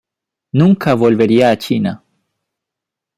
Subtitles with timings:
[0.51, 2.03] Nunca volvería a China.